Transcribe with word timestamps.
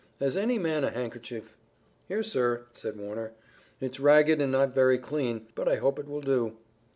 Has 0.19 0.35
any 0.35 0.57
man 0.57 0.83
a 0.83 0.89
handkerchief?" 0.89 1.55
"Here, 2.07 2.23
sir," 2.23 2.65
said 2.71 2.97
Warner; 2.99 3.33
"it's 3.79 3.99
ragged 3.99 4.41
and 4.41 4.51
not 4.51 4.73
very 4.73 4.97
clean, 4.97 5.45
but 5.53 5.67
I 5.69 5.75
hope 5.75 5.99
it 5.99 6.07
will 6.07 6.21
do." 6.21 6.57